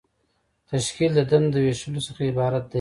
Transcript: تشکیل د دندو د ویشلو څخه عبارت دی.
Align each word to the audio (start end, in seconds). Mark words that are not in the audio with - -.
تشکیل 0.71 1.11
د 1.15 1.19
دندو 1.31 1.51
د 1.53 1.55
ویشلو 1.65 2.05
څخه 2.07 2.21
عبارت 2.31 2.63
دی. 2.65 2.69